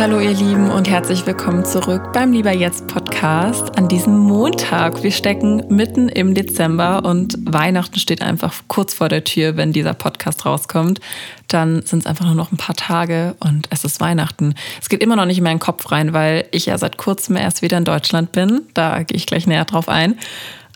[0.00, 5.02] Hallo ihr Lieben und herzlich willkommen zurück beim Lieber Jetzt Podcast an diesem Montag.
[5.02, 9.94] Wir stecken mitten im Dezember und Weihnachten steht einfach kurz vor der Tür, wenn dieser
[9.94, 11.00] Podcast rauskommt.
[11.48, 14.54] Dann sind es einfach nur noch ein paar Tage und es ist Weihnachten.
[14.80, 17.62] Es geht immer noch nicht in meinen Kopf rein, weil ich ja seit kurzem erst
[17.62, 18.62] wieder in Deutschland bin.
[18.74, 20.16] Da gehe ich gleich näher drauf ein.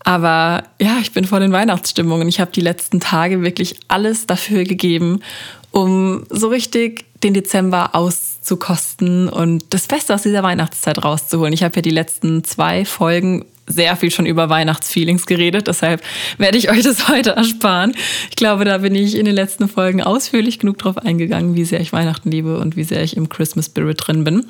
[0.02, 4.26] Aber ja, ich bin voll in Weihnachtsstimmung und ich habe die letzten Tage wirklich alles
[4.26, 5.20] dafür gegeben,
[5.70, 7.94] um so richtig den Dezember
[8.42, 11.52] auszukosten und das Beste aus dieser Weihnachtszeit rauszuholen.
[11.52, 16.02] Ich habe ja die letzten zwei Folgen sehr viel schon über Weihnachtsfeelings geredet, deshalb
[16.38, 17.94] werde ich euch das heute ersparen.
[18.30, 21.80] Ich glaube, da bin ich in den letzten Folgen ausführlich genug drauf eingegangen, wie sehr
[21.80, 24.46] ich Weihnachten liebe und wie sehr ich im Christmas Spirit drin bin.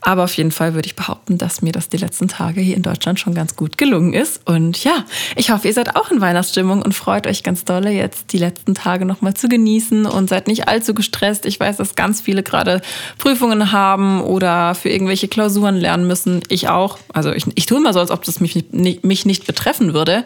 [0.00, 2.82] Aber auf jeden Fall würde ich behaupten, dass mir das die letzten Tage hier in
[2.82, 4.40] Deutschland schon ganz gut gelungen ist.
[4.46, 5.04] Und ja,
[5.36, 8.74] ich hoffe, ihr seid auch in Weihnachtsstimmung und freut euch ganz dolle, jetzt die letzten
[8.74, 11.46] Tage nochmal zu genießen und seid nicht allzu gestresst.
[11.46, 12.82] Ich weiß, dass ganz viele gerade
[13.18, 16.42] Prüfungen haben oder für irgendwelche Klausuren lernen müssen.
[16.48, 16.98] Ich auch.
[17.12, 20.24] Also ich, ich tue immer so, als ob das mich nicht, mich nicht betreffen würde.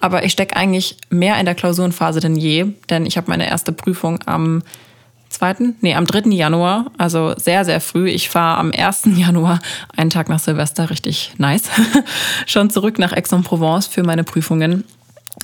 [0.00, 3.72] Aber ich stecke eigentlich mehr in der Klausurenphase denn je, denn ich habe meine erste
[3.72, 4.62] Prüfung am
[5.30, 6.30] 2., nee, am 3.
[6.30, 8.08] Januar, also sehr, sehr früh.
[8.08, 9.02] Ich fahre am 1.
[9.16, 9.60] Januar,
[9.96, 11.64] einen Tag nach Silvester, richtig nice,
[12.46, 14.84] schon zurück nach Aix-en-Provence für meine Prüfungen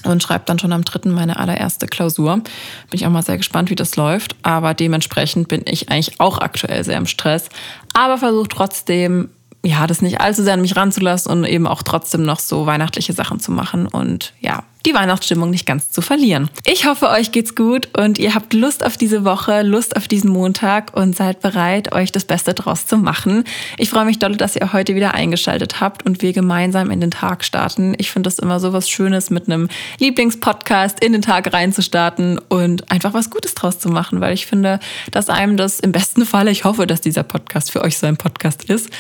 [0.02, 1.10] und schreibe dann schon am 3.
[1.10, 2.36] meine allererste Klausur.
[2.36, 2.44] Bin
[2.92, 4.36] ich auch mal sehr gespannt, wie das läuft.
[4.42, 7.48] Aber dementsprechend bin ich eigentlich auch aktuell sehr im Stress.
[7.92, 9.30] Aber versuche trotzdem
[9.64, 13.14] ja, das nicht allzu sehr an mich ranzulassen und eben auch trotzdem noch so weihnachtliche
[13.14, 13.86] Sachen zu machen.
[13.86, 16.50] Und ja, die Weihnachtsstimmung nicht ganz zu verlieren.
[16.66, 20.30] Ich hoffe, euch geht's gut und ihr habt Lust auf diese Woche, Lust auf diesen
[20.30, 23.44] Montag und seid bereit, euch das Beste draus zu machen.
[23.78, 27.10] Ich freue mich doll, dass ihr heute wieder eingeschaltet habt und wir gemeinsam in den
[27.10, 27.94] Tag starten.
[27.96, 29.68] Ich finde das immer so was Schönes, mit einem
[29.98, 34.78] Lieblingspodcast in den Tag reinzustarten und einfach was Gutes draus zu machen, weil ich finde,
[35.10, 38.18] dass einem das im besten Falle, ich hoffe, dass dieser Podcast für euch so ein
[38.18, 38.90] Podcast ist,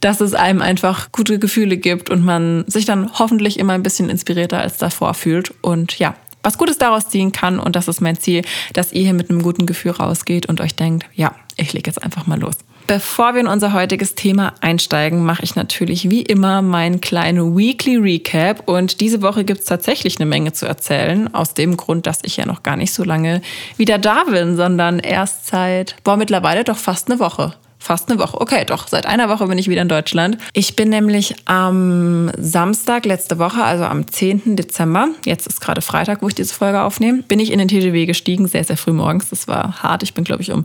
[0.00, 3.82] dass dass es einem einfach gute Gefühle gibt und man sich dann hoffentlich immer ein
[3.82, 5.33] bisschen inspirierter als davor fühlt.
[5.62, 7.58] Und ja, was Gutes daraus ziehen kann.
[7.58, 10.76] Und das ist mein Ziel, dass ihr hier mit einem guten Gefühl rausgeht und euch
[10.76, 12.56] denkt, ja, ich lege jetzt einfach mal los.
[12.86, 17.96] Bevor wir in unser heutiges Thema einsteigen, mache ich natürlich wie immer meinen kleinen Weekly
[17.96, 18.68] Recap.
[18.68, 21.32] Und diese Woche gibt es tatsächlich eine Menge zu erzählen.
[21.34, 23.40] Aus dem Grund, dass ich ja noch gar nicht so lange
[23.78, 27.54] wieder da bin, sondern erst seit, boah, mittlerweile doch fast eine Woche.
[27.84, 28.40] Fast eine Woche.
[28.40, 30.38] Okay, doch, seit einer Woche bin ich wieder in Deutschland.
[30.54, 34.56] Ich bin nämlich am Samstag letzte Woche, also am 10.
[34.56, 38.06] Dezember, jetzt ist gerade Freitag, wo ich diese Folge aufnehme, bin ich in den TGW
[38.06, 39.28] gestiegen, sehr, sehr früh morgens.
[39.28, 40.02] Das war hart.
[40.02, 40.64] Ich bin, glaube ich, um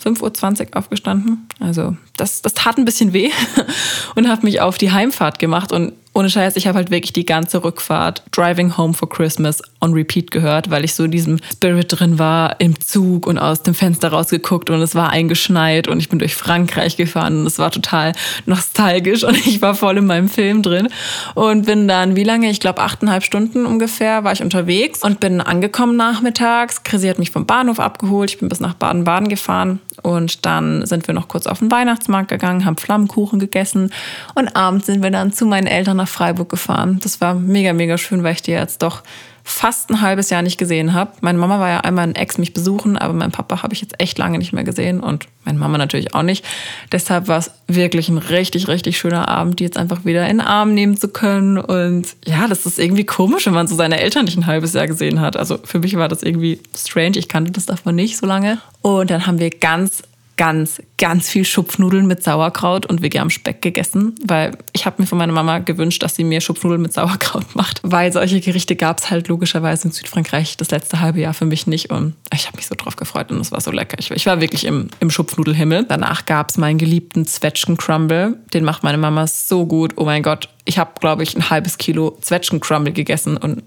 [0.00, 1.48] 5.20 Uhr aufgestanden.
[1.58, 3.30] Also das, das tat ein bisschen weh
[4.14, 5.72] und habe mich auf die Heimfahrt gemacht.
[5.72, 9.92] Und ohne Scheiß, ich habe halt wirklich die ganze Rückfahrt Driving Home for Christmas on
[9.92, 13.74] Repeat gehört, weil ich so in diesem Spirit drin war, im Zug und aus dem
[13.74, 17.70] Fenster rausgeguckt und es war eingeschneit und ich bin durch Frankreich gefahren und es war
[17.70, 18.12] total
[18.44, 20.88] nostalgisch und ich war voll in meinem Film drin
[21.34, 22.50] und bin dann, wie lange?
[22.50, 26.82] Ich glaube, achteinhalb Stunden ungefähr war ich unterwegs und bin angekommen nachmittags.
[26.82, 31.06] Chrissy hat mich vom Bahnhof abgeholt, ich bin bis nach Baden-Baden gefahren und dann sind
[31.06, 33.92] wir noch kurz auf den Weihnachtsmarkt gegangen, haben Flammenkuchen gegessen
[34.34, 37.00] und abends sind wir dann zu meinen Eltern nach Freiburg gefahren.
[37.02, 39.02] Das war mega, mega schön, weil ich die jetzt doch
[39.42, 41.12] fast ein halbes Jahr nicht gesehen habe.
[41.20, 43.94] Meine Mama war ja einmal ein Ex mich besuchen, aber meinen Papa habe ich jetzt
[43.98, 46.44] echt lange nicht mehr gesehen und meine Mama natürlich auch nicht.
[46.92, 50.46] Deshalb war es wirklich ein richtig, richtig schöner Abend, die jetzt einfach wieder in den
[50.46, 51.58] Arm nehmen zu können.
[51.58, 54.86] Und ja, das ist irgendwie komisch, wenn man so seine Eltern nicht ein halbes Jahr
[54.86, 55.36] gesehen hat.
[55.36, 57.18] Also für mich war das irgendwie strange.
[57.18, 58.58] Ich kannte das davon nicht so lange.
[58.82, 60.02] Und dann haben wir ganz
[60.40, 65.18] ganz, ganz viel Schupfnudeln mit Sauerkraut und veganem Speck gegessen, weil ich habe mir von
[65.18, 69.10] meiner Mama gewünscht, dass sie mir Schupfnudeln mit Sauerkraut macht, weil solche Gerichte gab es
[69.10, 72.66] halt logischerweise in Südfrankreich das letzte halbe Jahr für mich nicht und ich habe mich
[72.66, 73.98] so drauf gefreut und es war so lecker.
[73.98, 75.84] Ich, ich war wirklich im, im Schupfnudelhimmel.
[75.86, 79.92] Danach gab es meinen geliebten Zwetschgen-Crumble, den macht meine Mama so gut.
[79.96, 83.62] Oh mein Gott, ich habe, glaube ich, ein halbes Kilo Zwetschgen-Crumble gegessen und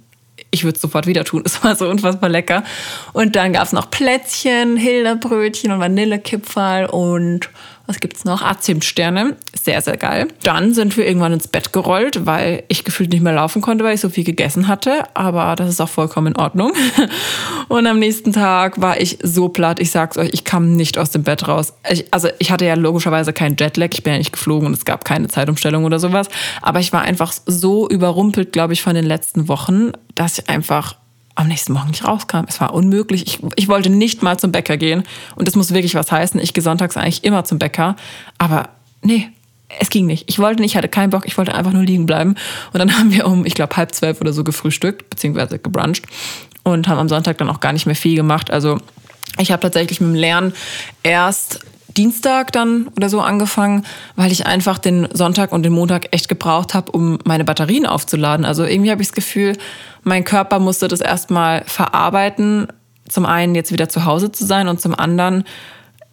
[0.53, 1.43] ich würde es sofort wieder tun.
[1.53, 2.63] Es war so unfassbar lecker.
[3.11, 7.49] Und dann gab es noch Plätzchen, Hilderbrötchen und Vanillekipferl und
[7.85, 8.41] was gibt's noch?
[8.41, 9.35] Ah, Zimtsterne.
[9.61, 10.29] Sehr, sehr geil.
[10.43, 13.95] Dann sind wir irgendwann ins Bett gerollt, weil ich gefühlt nicht mehr laufen konnte, weil
[13.95, 15.03] ich so viel gegessen hatte.
[15.15, 16.71] Aber das ist auch vollkommen in Ordnung.
[17.67, 19.81] Und am nächsten Tag war ich so platt.
[19.81, 21.73] Ich sag's euch, ich kam nicht aus dem Bett raus.
[21.89, 23.89] Ich, also ich hatte ja logischerweise keinen Jetlag.
[23.91, 26.29] Ich bin ja nicht geflogen und es gab keine Zeitumstellung oder sowas.
[26.61, 30.95] Aber ich war einfach so überrumpelt, glaube ich, von den letzten Wochen, dass ich einfach
[31.35, 32.45] am nächsten Morgen nicht rauskam.
[32.47, 33.25] Es war unmöglich.
[33.27, 35.03] Ich, ich wollte nicht mal zum Bäcker gehen.
[35.35, 36.39] Und das muss wirklich was heißen.
[36.39, 37.95] Ich gehe sonntags eigentlich immer zum Bäcker.
[38.37, 38.69] Aber
[39.01, 39.29] nee,
[39.79, 40.25] es ging nicht.
[40.27, 42.35] Ich wollte nicht, ich hatte keinen Bock, ich wollte einfach nur liegen bleiben.
[42.71, 46.05] Und dann haben wir um, ich glaube, halb zwölf oder so gefrühstückt, beziehungsweise gebruncht.
[46.63, 48.51] Und haben am Sonntag dann auch gar nicht mehr viel gemacht.
[48.51, 48.79] Also
[49.37, 50.53] ich habe tatsächlich mit dem Lernen
[51.01, 51.59] erst
[51.93, 53.85] Dienstag dann oder so angefangen,
[54.15, 58.45] weil ich einfach den Sonntag und den Montag echt gebraucht habe, um meine Batterien aufzuladen.
[58.45, 59.57] Also irgendwie habe ich das Gefühl,
[60.03, 62.67] mein Körper musste das erstmal verarbeiten.
[63.07, 65.43] Zum einen jetzt wieder zu Hause zu sein und zum anderen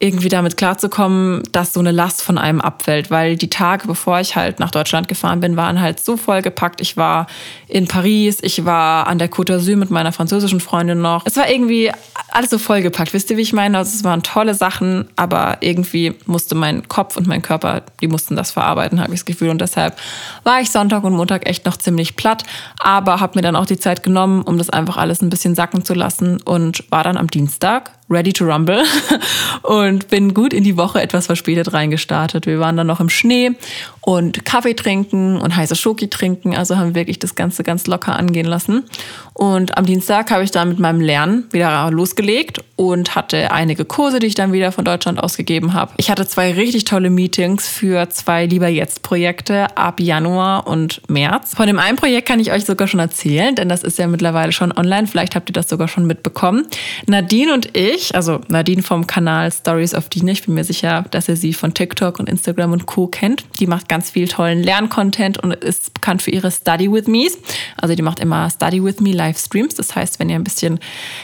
[0.01, 4.35] irgendwie damit klarzukommen, dass so eine Last von einem abfällt, weil die Tage, bevor ich
[4.35, 6.81] halt nach Deutschland gefahren bin, waren halt so vollgepackt.
[6.81, 7.27] Ich war
[7.67, 11.23] in Paris, ich war an der Côte d'Azur mit meiner französischen Freundin noch.
[11.27, 11.91] Es war irgendwie
[12.31, 13.13] alles so vollgepackt.
[13.13, 13.77] Wisst ihr, wie ich meine?
[13.77, 18.35] Also es waren tolle Sachen, aber irgendwie musste mein Kopf und mein Körper, die mussten
[18.35, 19.49] das verarbeiten, habe ich das Gefühl.
[19.49, 19.95] Und deshalb
[20.43, 22.43] war ich Sonntag und Montag echt noch ziemlich platt,
[22.79, 25.85] aber habe mir dann auch die Zeit genommen, um das einfach alles ein bisschen sacken
[25.85, 28.83] zu lassen und war dann am Dienstag ready to rumble
[29.63, 32.45] und bin gut in die Woche etwas verspätet reingestartet.
[32.45, 33.51] Wir waren dann noch im Schnee
[34.01, 38.47] und Kaffee trinken und heiße Schoki trinken, also haben wirklich das Ganze ganz locker angehen
[38.47, 38.83] lassen.
[39.33, 44.19] Und am Dienstag habe ich dann mit meinem Lernen wieder losgelegt und hatte einige Kurse,
[44.19, 45.93] die ich dann wieder von Deutschland ausgegeben habe.
[45.97, 51.55] Ich hatte zwei richtig tolle Meetings für zwei Lieber Jetzt Projekte ab Januar und März.
[51.55, 54.51] Von dem einen Projekt kann ich euch sogar schon erzählen, denn das ist ja mittlerweile
[54.51, 55.07] schon online.
[55.07, 56.65] Vielleicht habt ihr das sogar schon mitbekommen.
[57.05, 61.27] Nadine und ich, also Nadine vom Kanal Stories of Dine, ich bin mir sicher, dass
[61.27, 63.07] ihr sie von TikTok und Instagram und Co.
[63.07, 63.43] kennt.
[63.59, 67.37] Die macht ganz viel tollen Lerncontent und ist bekannt für ihre Study with Me's.
[67.77, 69.75] Also die macht immer Study with Me live Livestreams.
[69.75, 70.79] Das heißt, wenn ihr ein bisschen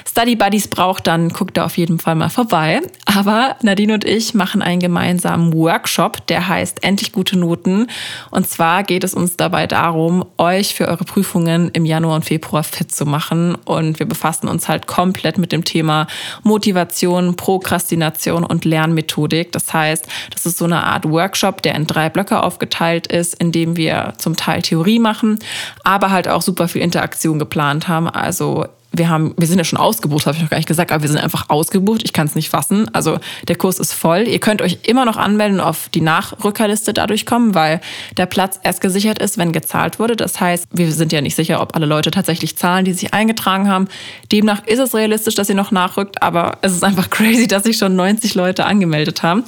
[0.08, 2.82] Study Buddies braucht, dann guckt da auf jeden Fall mal vorbei.
[3.18, 7.88] Aber Nadine und ich machen einen gemeinsamen Workshop, der heißt Endlich gute Noten.
[8.30, 12.64] Und zwar geht es uns dabei darum, euch für eure Prüfungen im Januar und Februar
[12.64, 13.56] fit zu machen.
[13.66, 16.06] Und wir befassen uns halt komplett mit dem Thema
[16.44, 19.52] Motivation, Prokrastination und Lernmethodik.
[19.52, 23.52] Das heißt, das ist so eine Art Workshop, der in drei Blöcke aufgeteilt ist, in
[23.52, 25.40] dem wir zum Teil Theorie machen,
[25.84, 28.08] aber halt auch super viel Interaktion geplant haben.
[28.08, 28.68] Also
[28.98, 31.10] wir haben, wir sind ja schon ausgebucht, habe ich noch gar nicht gesagt, aber wir
[31.10, 32.02] sind einfach ausgebucht.
[32.04, 32.90] Ich kann es nicht fassen.
[32.94, 34.28] Also der Kurs ist voll.
[34.28, 37.82] Ihr könnt euch immer noch anmelden auf die Nachrückerliste dadurch kommen, weil
[38.18, 40.16] der Platz erst gesichert ist, wenn gezahlt wurde.
[40.16, 43.70] Das heißt, wir sind ja nicht sicher, ob alle Leute tatsächlich zahlen, die sich eingetragen
[43.70, 43.88] haben.
[44.32, 47.78] Demnach ist es realistisch, dass ihr noch nachrückt, aber es ist einfach crazy, dass sich
[47.78, 49.44] schon 90 Leute angemeldet haben.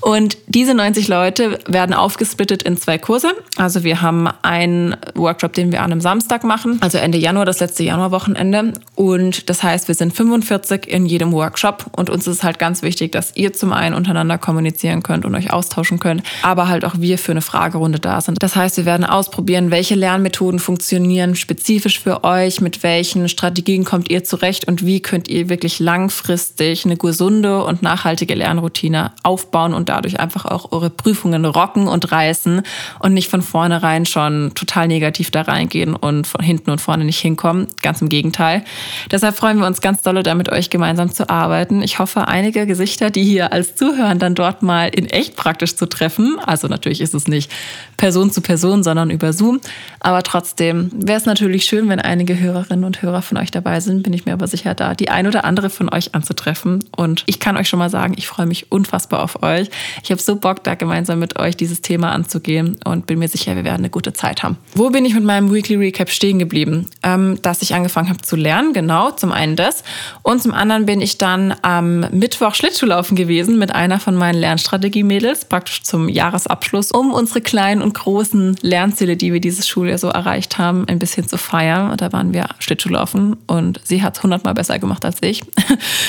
[0.00, 3.32] Und diese 90 Leute werden aufgesplittet in zwei Kurse.
[3.56, 7.60] Also wir haben einen Workshop, den wir an einem Samstag machen, also Ende Januar, das
[7.60, 8.72] letzte Januarwochenende.
[8.94, 13.10] Und das heißt, wir sind 45 in jedem Workshop und uns ist halt ganz wichtig,
[13.12, 17.16] dass ihr zum einen untereinander kommunizieren könnt und euch austauschen könnt, aber halt auch wir
[17.16, 18.42] für eine Fragerunde da sind.
[18.42, 24.10] Das heißt, wir werden ausprobieren, welche Lernmethoden funktionieren spezifisch für euch, mit welchen Strategien kommt
[24.10, 29.88] ihr zurecht und wie könnt ihr wirklich langfristig eine gesunde und nachhaltige Lernroutine aufbauen und
[29.88, 32.60] dadurch einfach auch eure Prüfungen rocken und reißen
[32.98, 37.20] und nicht von vornherein schon total negativ da reingehen und von hinten und vorne nicht
[37.20, 37.68] hinkommen.
[37.80, 38.64] Ganz im Gegenteil.
[39.10, 41.82] Deshalb freuen wir uns ganz dolle, da mit euch gemeinsam zu arbeiten.
[41.82, 45.86] Ich hoffe, einige Gesichter, die hier als Zuhören dann dort mal in echt praktisch zu
[45.86, 46.38] treffen.
[46.44, 47.50] Also natürlich ist es nicht
[47.96, 49.60] Person zu Person, sondern über Zoom.
[50.00, 54.02] Aber trotzdem wäre es natürlich schön, wenn einige Hörerinnen und Hörer von euch dabei sind.
[54.02, 56.84] Bin ich mir aber sicher da, die ein oder andere von euch anzutreffen.
[56.96, 59.70] Und ich kann euch schon mal sagen, ich freue mich unfassbar auf euch.
[60.02, 63.54] Ich habe so Bock, da gemeinsam mit euch dieses Thema anzugehen und bin mir sicher,
[63.56, 64.56] wir werden eine gute Zeit haben.
[64.74, 66.88] Wo bin ich mit meinem Weekly Recap stehen geblieben?
[67.02, 69.10] Ähm, dass ich angefangen habe zu lernen genau.
[69.10, 69.84] Zum einen das.
[70.22, 75.46] Und zum anderen bin ich dann am Mittwoch Schlittschuhlaufen gewesen mit einer von meinen Lernstrategie-Mädels,
[75.46, 80.58] praktisch zum Jahresabschluss, um unsere kleinen und großen Lernziele, die wir dieses Schuljahr so erreicht
[80.58, 81.90] haben, ein bisschen zu feiern.
[81.90, 85.42] Und da waren wir Schlittschuhlaufen und sie hat es hundertmal besser gemacht als ich.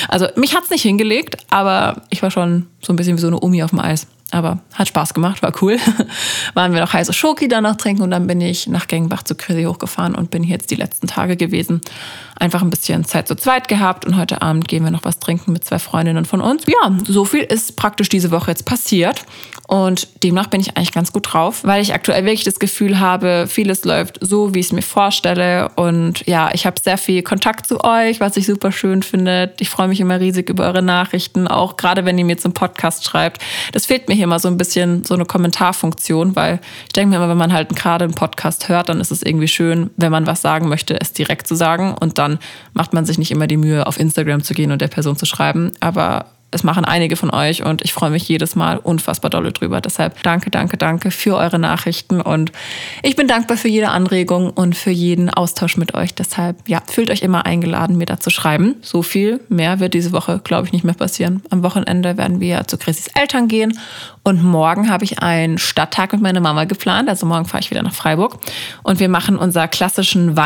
[0.08, 3.26] Also mich hat es nicht hingelegt, aber ich war schon so ein bisschen wie so
[3.26, 4.06] eine Omi auf dem Eis.
[4.34, 5.78] Aber hat Spaß gemacht, war cool.
[6.54, 9.62] Waren wir noch heiße Schoki danach trinken und dann bin ich nach Gengbach zu Chrissy
[9.62, 11.80] hochgefahren und bin hier jetzt die letzten Tage gewesen.
[12.36, 15.52] Einfach ein bisschen Zeit zu zweit gehabt und heute Abend gehen wir noch was trinken
[15.52, 16.64] mit zwei Freundinnen von uns.
[16.66, 19.24] Ja, so viel ist praktisch diese Woche jetzt passiert
[19.68, 23.46] und demnach bin ich eigentlich ganz gut drauf, weil ich aktuell wirklich das Gefühl habe,
[23.48, 27.68] vieles läuft so, wie ich es mir vorstelle und ja, ich habe sehr viel Kontakt
[27.68, 29.54] zu euch, was ich super schön finde.
[29.60, 33.04] Ich freue mich immer riesig über eure Nachrichten, auch gerade wenn ihr mir zum Podcast
[33.04, 33.40] schreibt.
[33.70, 37.16] Das fehlt mir hier immer so ein bisschen so eine Kommentarfunktion, weil ich denke mir
[37.16, 40.26] immer, wenn man halt gerade einen Podcast hört, dann ist es irgendwie schön, wenn man
[40.26, 41.94] was sagen möchte, es direkt zu sagen.
[41.98, 42.38] Und dann
[42.72, 45.26] macht man sich nicht immer die Mühe, auf Instagram zu gehen und der Person zu
[45.26, 45.72] schreiben.
[45.80, 49.80] Aber es machen einige von euch und ich freue mich jedes Mal unfassbar dolle drüber.
[49.80, 52.52] Deshalb danke, danke, danke für eure Nachrichten und
[53.02, 56.14] ich bin dankbar für jede Anregung und für jeden Austausch mit euch.
[56.14, 58.76] Deshalb, ja, fühlt euch immer eingeladen, mir da zu schreiben.
[58.82, 61.42] So viel mehr wird diese Woche, glaube ich, nicht mehr passieren.
[61.50, 63.78] Am Wochenende werden wir zu Chrissys Eltern gehen
[64.22, 67.08] und morgen habe ich einen Stadttag mit meiner Mama geplant.
[67.08, 68.38] Also morgen fahre ich wieder nach Freiburg
[68.82, 70.36] und wir machen unser klassischen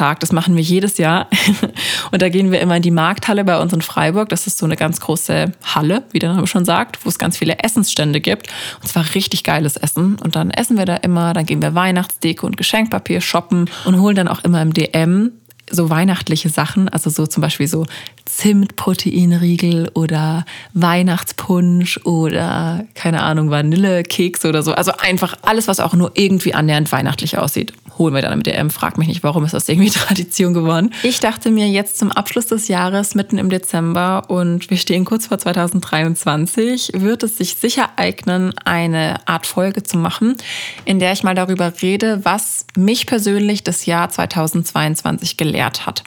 [0.00, 0.20] Weihnachtstag.
[0.20, 1.28] Das machen wir jedes Jahr
[2.10, 4.28] und da gehen wir immer in die Markthalle bei uns in Freiburg.
[4.30, 7.36] Das ist so eine ganz große Halle, wie der Name schon sagt, wo es ganz
[7.36, 8.48] viele Essensstände gibt.
[8.82, 10.16] Und zwar richtig geiles Essen.
[10.22, 14.16] Und dann essen wir da immer, dann gehen wir Weihnachtsdeko und Geschenkpapier shoppen und holen
[14.16, 15.32] dann auch immer im DM
[15.72, 17.86] so weihnachtliche Sachen, also so zum Beispiel so
[18.24, 24.72] Zimtproteinriegel oder Weihnachtspunsch oder keine Ahnung, Vanillekeks oder so.
[24.72, 28.70] Also einfach alles, was auch nur irgendwie annähernd weihnachtlich aussieht holen wir dann mit DM.
[28.70, 30.92] Frag mich nicht, warum ist das irgendwie Tradition geworden.
[31.02, 35.26] Ich dachte mir jetzt zum Abschluss des Jahres, mitten im Dezember und wir stehen kurz
[35.26, 40.36] vor 2023, wird es sich sicher eignen, eine Art Folge zu machen,
[40.84, 46.02] in der ich mal darüber rede, was mich persönlich das Jahr 2022 gelehrt hat.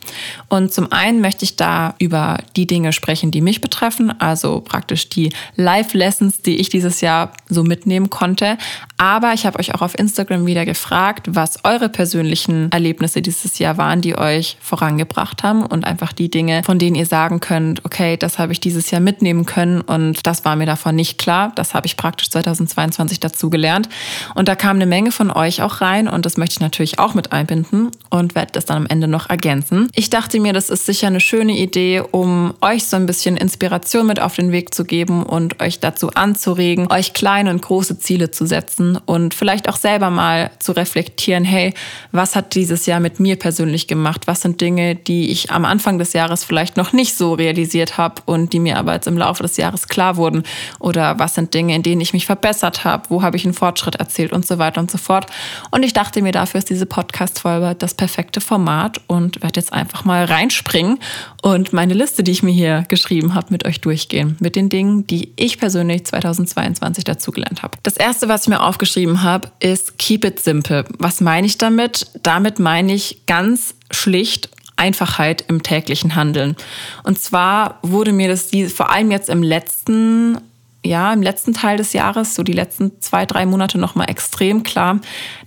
[0.50, 5.10] Und zum einen möchte ich da über die Dinge sprechen, die mich betreffen, also praktisch
[5.10, 8.58] die Live-Lessons, die ich dieses Jahr so mitnehmen konnte.
[8.98, 13.78] Aber ich habe euch auch auf Instagram wieder gefragt, was eure persönlichen Erlebnisse dieses Jahr
[13.78, 18.16] waren, die euch vorangebracht haben und einfach die Dinge, von denen ihr sagen könnt, okay,
[18.16, 21.52] das habe ich dieses Jahr mitnehmen können und das war mir davon nicht klar.
[21.56, 23.90] Das habe ich praktisch 2022 dazu gelernt.
[24.36, 27.16] Und da kam eine Menge von euch auch rein und das möchte ich natürlich auch
[27.16, 29.90] mit einbinden und werde das dann am Ende noch ergänzen.
[29.96, 34.06] Ich dachte mir, das ist sicher eine schöne Idee, um euch so ein bisschen Inspiration
[34.06, 38.30] mit auf den Weg zu geben und euch dazu anzuregen, euch kleine und große Ziele
[38.30, 41.63] zu setzen und vielleicht auch selber mal zu reflektieren, hey,
[42.12, 44.28] was hat dieses Jahr mit mir persönlich gemacht?
[44.28, 48.22] Was sind Dinge, die ich am Anfang des Jahres vielleicht noch nicht so realisiert habe
[48.26, 50.44] und die mir aber jetzt im Laufe des Jahres klar wurden?
[50.80, 53.10] Oder was sind Dinge, in denen ich mich verbessert habe?
[53.10, 55.28] Wo habe ich einen Fortschritt erzielt und so weiter und so fort?
[55.72, 60.06] Und ich dachte mir, dafür ist diese Podcast-Folge das perfekte Format und werde jetzt einfach
[60.06, 61.00] mal reinspringen
[61.42, 64.38] und meine Liste, die ich mir hier geschrieben habe, mit euch durchgehen.
[64.40, 67.78] Mit den Dingen, die ich persönlich 2022 dazugelernt habe.
[67.84, 70.86] Das erste, was ich mir aufgeschrieben habe, ist Keep it simple.
[70.98, 72.08] Was meine ich damit?
[72.24, 76.56] Damit meine ich ganz schlicht Einfachheit im täglichen Handeln.
[77.04, 80.40] Und zwar wurde mir das vor allem jetzt im letzten
[80.86, 85.00] ja, im letzten Teil des Jahres, so die letzten zwei, drei Monate nochmal extrem klar,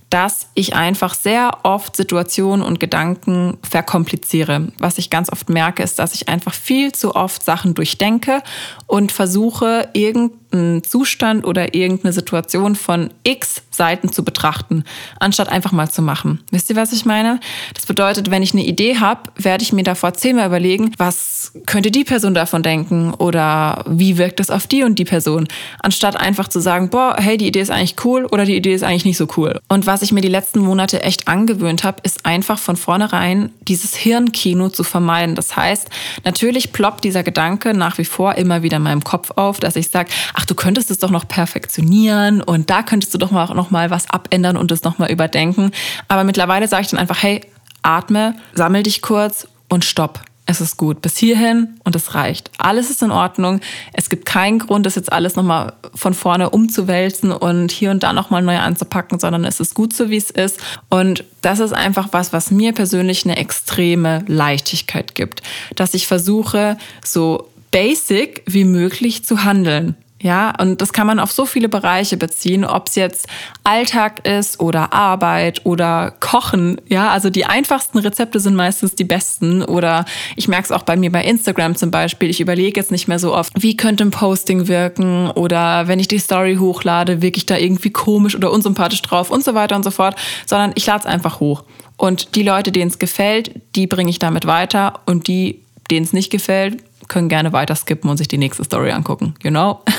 [0.09, 4.69] dass ich einfach sehr oft Situationen und Gedanken verkompliziere.
[4.79, 8.41] Was ich ganz oft merke, ist, dass ich einfach viel zu oft Sachen durchdenke
[8.87, 10.39] und versuche, irgendeinen
[10.83, 14.83] Zustand oder irgendeine Situation von x Seiten zu betrachten,
[15.19, 16.39] anstatt einfach mal zu machen.
[16.51, 17.39] Wisst ihr, was ich meine?
[17.75, 21.91] Das bedeutet, wenn ich eine Idee habe, werde ich mir davor zehnmal überlegen, was könnte
[21.91, 25.47] die Person davon denken oder wie wirkt es auf die und die Person,
[25.79, 28.83] anstatt einfach zu sagen, boah, hey, die Idee ist eigentlich cool oder die Idee ist
[28.83, 29.59] eigentlich nicht so cool.
[29.69, 33.95] Und was ich mir die letzten Monate echt angewöhnt habe, ist einfach von vornherein dieses
[33.95, 35.35] Hirnkino zu vermeiden.
[35.35, 35.89] Das heißt,
[36.25, 39.89] natürlich ploppt dieser Gedanke nach wie vor immer wieder in meinem Kopf auf, dass ich
[39.89, 43.71] sage, ach, du könntest es doch noch perfektionieren und da könntest du doch mal noch
[43.71, 45.71] mal was abändern und es noch mal überdenken.
[46.07, 47.41] Aber mittlerweile sage ich dann einfach, hey,
[47.81, 51.01] atme, sammel dich kurz und stopp es ist gut.
[51.01, 52.49] Bis hierhin und es reicht.
[52.57, 53.59] Alles ist in Ordnung.
[53.93, 58.13] Es gibt keinen Grund, das jetzt alles nochmal von vorne umzuwälzen und hier und da
[58.13, 60.59] nochmal neu anzupacken, sondern es ist gut so, wie es ist.
[60.89, 65.43] Und das ist einfach was, was mir persönlich eine extreme Leichtigkeit gibt.
[65.75, 69.95] Dass ich versuche, so basic wie möglich zu handeln.
[70.19, 73.27] Ja, und das kann man auf so viele Bereiche beziehen, ob es jetzt
[73.63, 76.81] Alltag ist oder Arbeit oder Kochen.
[76.87, 79.61] Ja, also die einfachsten Rezepte sind meistens die besten.
[79.61, 80.05] Oder
[80.35, 82.31] ich merke es auch bei mir bei Instagram zum Beispiel.
[82.31, 86.07] Ich überlege jetzt nicht mehr so oft, wie könnte ein Posting wirken oder wenn ich
[86.07, 89.83] die Story hochlade, wirke ich da irgendwie komisch oder unsympathisch drauf und so weiter und
[89.83, 90.15] so fort,
[90.47, 91.63] sondern ich lade es einfach hoch.
[91.95, 96.13] Und die Leute, denen es gefällt, die bringe ich damit weiter und die, denen es
[96.13, 99.33] nicht gefällt, können gerne weiter skippen und sich die nächste Story angucken.
[99.43, 99.81] You know?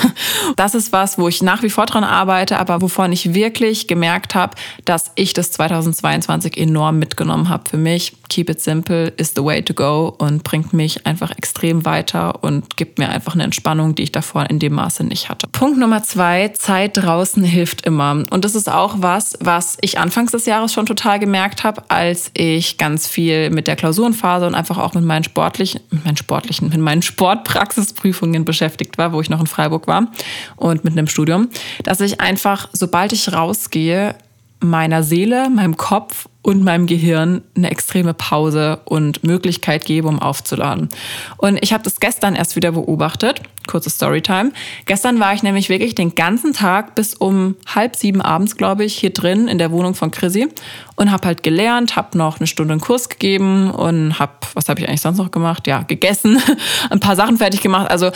[0.57, 4.35] Das ist was, wo ich nach wie vor dran arbeite, aber wovon ich wirklich gemerkt
[4.35, 8.17] habe, dass ich das 2022 enorm mitgenommen habe für mich.
[8.29, 12.77] Keep it simple is the way to go und bringt mich einfach extrem weiter und
[12.77, 15.49] gibt mir einfach eine Entspannung, die ich davor in dem Maße nicht hatte.
[15.49, 18.23] Punkt Nummer zwei, Zeit draußen hilft immer.
[18.31, 22.31] Und das ist auch was, was ich anfangs des Jahres schon total gemerkt habe, als
[22.35, 26.69] ich ganz viel mit der Klausurenphase und einfach auch mit meinen sportlichen, mit meinen sportlichen,
[26.69, 30.09] mit meinen meinen Sportpraxisprüfungen beschäftigt war, wo ich noch in Freiburg war
[30.57, 31.49] und mit einem Studium,
[31.85, 34.17] dass ich einfach, sobald ich rausgehe,
[34.61, 40.89] meiner Seele, meinem Kopf und meinem Gehirn eine extreme Pause und Möglichkeit gebe, um aufzuladen.
[41.37, 43.43] Und ich habe das gestern erst wieder beobachtet.
[43.67, 44.53] Kurze Storytime.
[44.87, 48.97] Gestern war ich nämlich wirklich den ganzen Tag bis um halb sieben abends, glaube ich,
[48.97, 50.49] hier drin in der Wohnung von Chrissy
[50.97, 54.81] und habe halt gelernt, habe noch eine Stunde einen Kurs gegeben und habe, was habe
[54.81, 55.67] ich eigentlich sonst noch gemacht?
[55.67, 56.41] Ja, gegessen,
[56.91, 57.91] ein paar Sachen fertig gemacht.
[57.91, 58.11] Also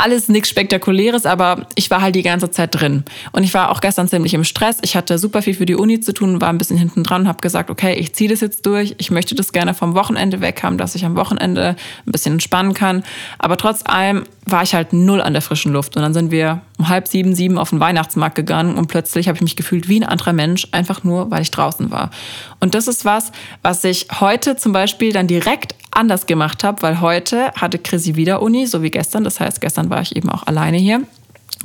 [0.00, 3.04] alles nichts Spektakuläres, aber ich war halt die ganze Zeit drin.
[3.32, 4.78] Und ich war auch gestern ziemlich im Stress.
[4.82, 7.28] Ich hatte super viel für die Uni zu tun, war ein bisschen hinten dran und
[7.28, 8.94] habe gesagt, okay, ich ziehe das jetzt durch.
[8.98, 11.76] Ich möchte das gerne vom Wochenende weg haben, dass ich am Wochenende
[12.06, 13.04] ein bisschen entspannen kann.
[13.38, 15.96] Aber trotz allem war ich halt null an der frischen Luft.
[15.96, 19.36] Und dann sind wir um halb sieben, sieben auf den Weihnachtsmarkt gegangen und plötzlich habe
[19.36, 22.10] ich mich gefühlt wie ein anderer Mensch, einfach nur, weil ich draußen war.
[22.60, 27.00] Und das ist was, was ich heute zum Beispiel dann direkt anders gemacht habe, weil
[27.00, 29.24] heute hatte Chrissy wieder Uni, so wie gestern.
[29.24, 31.02] Das heißt, gestern war ich eben auch alleine hier.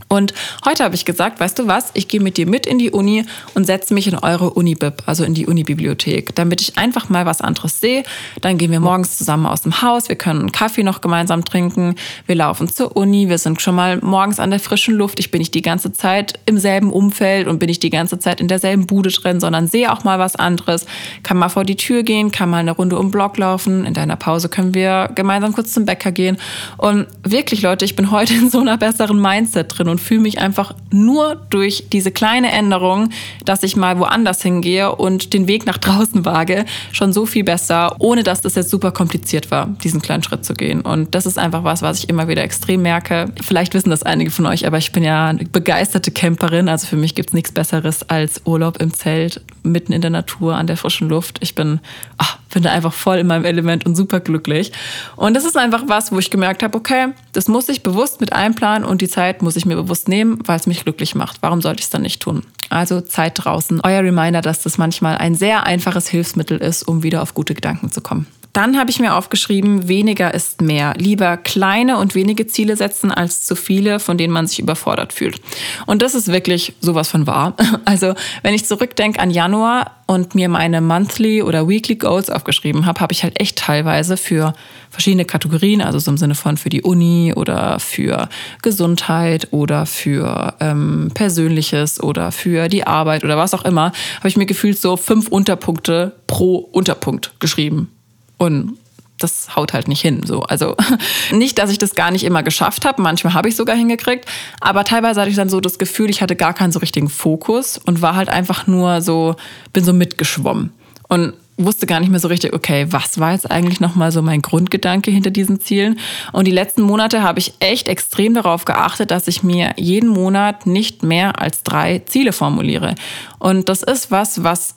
[0.08, 0.34] Und
[0.64, 3.26] heute habe ich gesagt, weißt du was, ich gehe mit dir mit in die Uni
[3.56, 7.42] und setze mich in eure Unibib, also in die Unibibliothek, damit ich einfach mal was
[7.42, 8.04] anderes sehe.
[8.42, 11.96] Dann gehen wir morgens zusammen aus dem Haus, wir können einen Kaffee noch gemeinsam trinken,
[12.28, 15.20] wir laufen zur Uni, wir sind schon mal morgens an der frischen Luft.
[15.20, 18.40] Ich bin nicht die ganze Zeit im selben Umfeld und bin nicht die ganze Zeit
[18.40, 20.86] in derselben Bude drin, sondern sehe auch mal was anderes,
[21.24, 23.86] kann mal vor die Tür gehen, kann mal eine Runde um den Block laufen.
[23.86, 26.38] In deiner Pause können wir gemeinsam kurz zum Bäcker gehen.
[26.78, 30.40] Und wirklich, Leute, ich bin heute in so einer besseren Mindset drin und fühle mich
[30.40, 33.12] einfach nur durch diese kleine Änderung,
[33.46, 37.96] dass ich mal woanders hingehe und den Weg nach draußen wage, schon so viel besser,
[38.00, 40.82] ohne dass das jetzt super kompliziert war, diesen kleinen Schritt zu gehen.
[40.82, 43.28] Und das ist einfach was, was ich immer wieder extrem merke.
[43.42, 46.68] Vielleicht wissen das einige von euch, aber ich bin ja eine begeisterte Camperin.
[46.68, 49.40] Also für mich gibt es nichts Besseres als Urlaub im Zelt,
[49.72, 51.38] mitten in der Natur, an der frischen Luft.
[51.42, 51.80] Ich bin,
[52.18, 54.72] ach, bin da einfach voll in meinem Element und super glücklich.
[55.16, 58.34] Und das ist einfach was, wo ich gemerkt habe, okay, das muss ich bewusst mit
[58.34, 61.38] einplanen und die Zeit muss ich mir bewusst nehmen, weil es mich glücklich macht.
[61.42, 62.44] Warum sollte ich es dann nicht tun?
[62.70, 63.82] Also Zeit draußen.
[63.84, 67.92] Euer Reminder, dass das manchmal ein sehr einfaches Hilfsmittel ist, um wieder auf gute Gedanken
[67.92, 68.28] zu kommen.
[68.56, 70.94] Dann habe ich mir aufgeschrieben, weniger ist mehr.
[70.98, 75.42] Lieber kleine und wenige Ziele setzen als zu viele, von denen man sich überfordert fühlt.
[75.86, 77.54] Und das ist wirklich sowas von wahr.
[77.84, 83.00] Also wenn ich zurückdenke an Januar und mir meine Monthly oder Weekly Goals aufgeschrieben habe,
[83.02, 84.54] habe ich halt echt teilweise für
[84.90, 88.30] verschiedene Kategorien, also so im Sinne von für die Uni oder für
[88.62, 94.38] Gesundheit oder für ähm, Persönliches oder für die Arbeit oder was auch immer, habe ich
[94.38, 97.95] mir gefühlt so fünf Unterpunkte pro Unterpunkt geschrieben.
[98.38, 98.78] Und
[99.18, 100.22] das haut halt nicht hin.
[100.26, 100.42] So.
[100.42, 100.76] Also
[101.32, 103.02] nicht, dass ich das gar nicht immer geschafft habe.
[103.02, 104.26] Manchmal habe ich sogar hingekriegt.
[104.60, 107.78] Aber teilweise hatte ich dann so das Gefühl, ich hatte gar keinen so richtigen Fokus
[107.78, 109.36] und war halt einfach nur so,
[109.74, 110.74] bin so mitgeschwommen.
[111.08, 114.42] Und wusste gar nicht mehr so richtig, okay, was war jetzt eigentlich nochmal so mein
[114.42, 116.00] Grundgedanke hinter diesen Zielen?
[116.34, 120.66] Und die letzten Monate habe ich echt extrem darauf geachtet, dass ich mir jeden Monat
[120.66, 122.96] nicht mehr als drei Ziele formuliere.
[123.40, 124.76] Und das ist was, was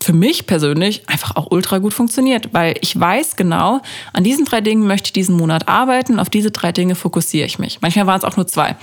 [0.00, 3.80] für mich persönlich einfach auch ultra gut funktioniert, weil ich weiß genau,
[4.12, 7.58] an diesen drei Dingen möchte ich diesen Monat arbeiten, auf diese drei Dinge fokussiere ich
[7.58, 7.80] mich.
[7.80, 8.76] Manchmal waren es auch nur zwei.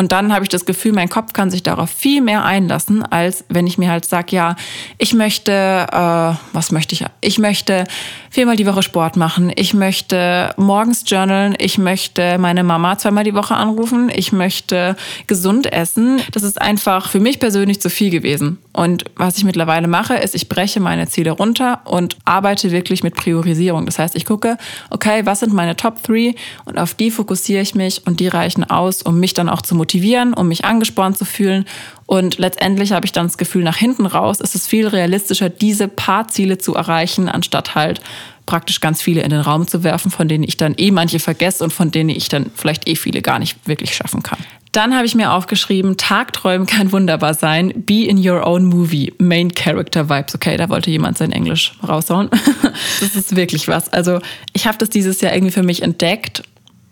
[0.00, 3.44] Und dann habe ich das Gefühl, mein Kopf kann sich darauf viel mehr einlassen, als
[3.50, 4.56] wenn ich mir halt sage, ja,
[4.96, 7.04] ich möchte, äh, was möchte ich?
[7.20, 7.84] Ich möchte
[8.30, 9.52] viermal die Woche Sport machen.
[9.56, 11.54] Ich möchte morgens journalen.
[11.58, 14.10] Ich möchte meine Mama zweimal die Woche anrufen.
[14.14, 16.22] Ich möchte gesund essen.
[16.32, 18.56] Das ist einfach für mich persönlich zu viel gewesen.
[18.72, 23.16] Und was ich mittlerweile mache, ist, ich breche meine Ziele runter und arbeite wirklich mit
[23.16, 23.84] Priorisierung.
[23.84, 24.56] Das heißt, ich gucke,
[24.90, 26.34] okay, was sind meine Top 3
[26.66, 29.74] und auf die fokussiere ich mich und die reichen aus, um mich dann auch zu
[29.74, 29.89] motivieren,
[30.34, 31.64] um mich angespornt zu fühlen.
[32.06, 35.88] Und letztendlich habe ich dann das Gefühl, nach hinten raus ist es viel realistischer, diese
[35.88, 38.00] paar Ziele zu erreichen, anstatt halt
[38.46, 41.62] praktisch ganz viele in den Raum zu werfen, von denen ich dann eh manche vergesse
[41.62, 44.38] und von denen ich dann vielleicht eh viele gar nicht wirklich schaffen kann.
[44.72, 47.72] Dann habe ich mir aufgeschrieben, Tagträumen kann wunderbar sein.
[47.74, 49.12] Be in your own movie.
[49.18, 50.34] Main Character Vibes.
[50.34, 52.30] Okay, da wollte jemand sein Englisch raushauen.
[53.00, 53.92] das ist wirklich was.
[53.92, 54.20] Also
[54.52, 56.44] ich habe das dieses Jahr irgendwie für mich entdeckt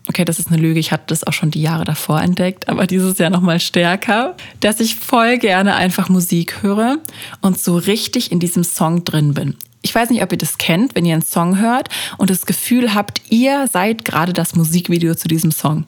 [0.09, 2.87] okay, das ist eine Lüge, ich hatte das auch schon die Jahre davor entdeckt, aber
[2.87, 6.97] dieses Jahr nochmal stärker, dass ich voll gerne einfach Musik höre
[7.41, 9.55] und so richtig in diesem Song drin bin.
[9.81, 12.93] Ich weiß nicht, ob ihr das kennt, wenn ihr einen Song hört und das Gefühl
[12.93, 15.85] habt, ihr seid gerade das Musikvideo zu diesem Song.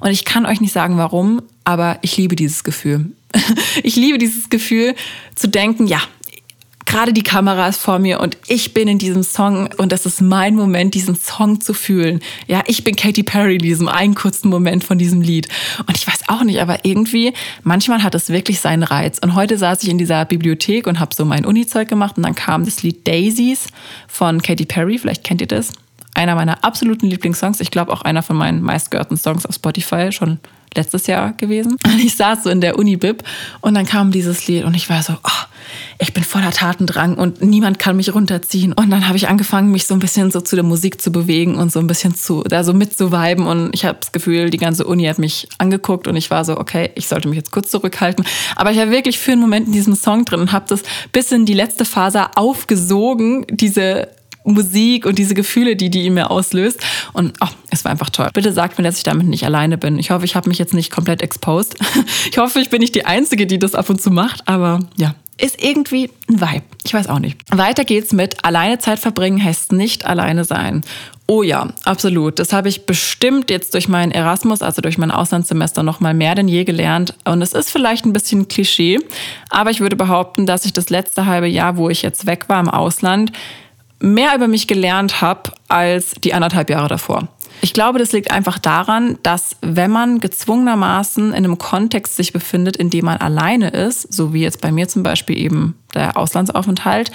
[0.00, 3.12] Und ich kann euch nicht sagen, warum, aber ich liebe dieses Gefühl.
[3.82, 4.94] Ich liebe dieses Gefühl
[5.34, 6.00] zu denken, ja,
[6.94, 10.20] gerade die Kamera ist vor mir und ich bin in diesem Song und das ist
[10.20, 12.20] mein Moment, diesen Song zu fühlen.
[12.46, 15.48] Ja, ich bin Katy Perry in diesem einen kurzen Moment von diesem Lied.
[15.88, 17.32] Und ich weiß auch nicht, aber irgendwie,
[17.64, 19.18] manchmal hat es wirklich seinen Reiz.
[19.18, 22.36] Und heute saß ich in dieser Bibliothek und habe so mein Uni-Zeug gemacht und dann
[22.36, 23.66] kam das Lied Daisies
[24.06, 25.72] von Katy Perry, vielleicht kennt ihr das.
[26.14, 30.38] Einer meiner absoluten Lieblingssongs, ich glaube auch einer von meinen meistgehörten Songs auf Spotify, schon
[30.76, 31.76] letztes Jahr gewesen.
[31.84, 33.22] Und ich saß so in der Uni-Bib
[33.60, 35.44] und dann kam dieses Lied und ich war so, oh,
[35.98, 38.72] ich bin voller Tatendrang und niemand kann mich runterziehen.
[38.72, 41.56] Und dann habe ich angefangen, mich so ein bisschen so zu der Musik zu bewegen
[41.56, 43.46] und so ein bisschen zu, da so mitzuweiben.
[43.46, 46.58] Und ich habe das Gefühl, die ganze Uni hat mich angeguckt und ich war so,
[46.58, 48.24] okay, ich sollte mich jetzt kurz zurückhalten.
[48.56, 50.82] Aber ich war wirklich für einen Moment in diesem Song drin und habe das
[51.12, 54.08] bis in die letzte Phase aufgesogen, diese
[54.44, 56.80] Musik und diese Gefühle, die die in mir auslöst.
[57.12, 58.28] Und oh, es war einfach toll.
[58.32, 59.98] Bitte sagt mir, dass ich damit nicht alleine bin.
[59.98, 61.76] Ich hoffe, ich habe mich jetzt nicht komplett exposed.
[62.30, 64.48] Ich hoffe, ich bin nicht die Einzige, die das ab und zu macht.
[64.48, 66.62] Aber ja, ist irgendwie ein Vibe.
[66.84, 67.38] Ich weiß auch nicht.
[67.50, 70.84] Weiter geht's mit alleine Zeit verbringen heißt nicht alleine sein.
[71.26, 72.38] Oh ja, absolut.
[72.38, 76.34] Das habe ich bestimmt jetzt durch meinen Erasmus, also durch mein Auslandssemester noch mal mehr
[76.34, 77.14] denn je gelernt.
[77.24, 78.98] Und es ist vielleicht ein bisschen Klischee,
[79.48, 82.60] aber ich würde behaupten, dass ich das letzte halbe Jahr, wo ich jetzt weg war
[82.60, 83.32] im Ausland,
[84.04, 87.28] mehr über mich gelernt habe als die anderthalb Jahre davor.
[87.60, 92.76] Ich glaube, das liegt einfach daran, dass wenn man gezwungenermaßen in einem Kontext sich befindet,
[92.76, 97.10] in dem man alleine ist, so wie jetzt bei mir zum Beispiel eben der Auslandsaufenthalt,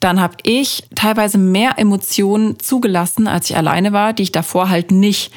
[0.00, 4.90] dann habe ich teilweise mehr Emotionen zugelassen, als ich alleine war, die ich davor halt
[4.90, 5.32] nicht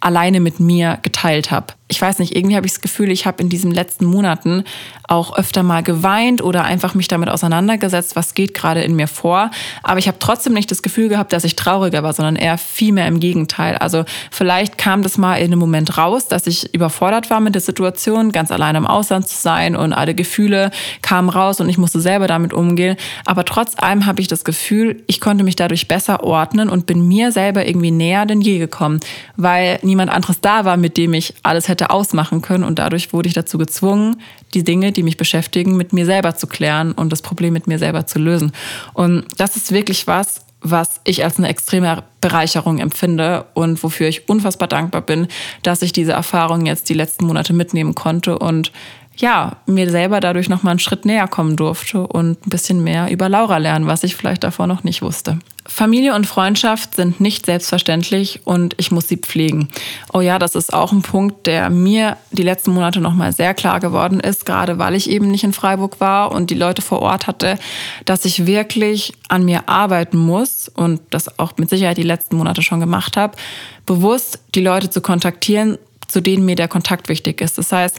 [0.00, 3.42] alleine mit mir geteilt habe ich weiß nicht, irgendwie habe ich das Gefühl, ich habe
[3.42, 4.64] in diesen letzten Monaten
[5.08, 9.50] auch öfter mal geweint oder einfach mich damit auseinandergesetzt, was geht gerade in mir vor.
[9.82, 12.92] Aber ich habe trotzdem nicht das Gefühl gehabt, dass ich trauriger war, sondern eher viel
[12.92, 13.76] mehr im Gegenteil.
[13.76, 17.62] Also vielleicht kam das mal in einem Moment raus, dass ich überfordert war mit der
[17.62, 20.70] Situation, ganz allein im Ausland zu sein und alle Gefühle
[21.00, 22.96] kamen raus und ich musste selber damit umgehen.
[23.24, 27.08] Aber trotz allem habe ich das Gefühl, ich konnte mich dadurch besser ordnen und bin
[27.08, 29.00] mir selber irgendwie näher denn je gekommen,
[29.36, 32.64] weil niemand anderes da war, mit dem ich alles hätte hätte ausmachen können.
[32.64, 34.20] Und dadurch wurde ich dazu gezwungen,
[34.54, 37.78] die Dinge, die mich beschäftigen, mit mir selber zu klären und das Problem mit mir
[37.78, 38.52] selber zu lösen.
[38.94, 44.28] Und das ist wirklich was, was ich als eine extreme Bereicherung empfinde und wofür ich
[44.28, 45.28] unfassbar dankbar bin,
[45.62, 48.72] dass ich diese Erfahrung jetzt die letzten Monate mitnehmen konnte und
[49.18, 53.28] ja, mir selber dadurch nochmal einen Schritt näher kommen durfte und ein bisschen mehr über
[53.28, 55.38] Laura lernen, was ich vielleicht davor noch nicht wusste.
[55.66, 59.68] Familie und Freundschaft sind nicht selbstverständlich und ich muss sie pflegen.
[60.14, 63.78] Oh ja, das ist auch ein Punkt, der mir die letzten Monate nochmal sehr klar
[63.78, 67.26] geworden ist, gerade weil ich eben nicht in Freiburg war und die Leute vor Ort
[67.26, 67.58] hatte,
[68.06, 72.62] dass ich wirklich an mir arbeiten muss und das auch mit Sicherheit die letzten Monate
[72.62, 73.36] schon gemacht habe,
[73.84, 75.76] bewusst die Leute zu kontaktieren,
[76.06, 77.58] zu denen mir der Kontakt wichtig ist.
[77.58, 77.98] Das heißt,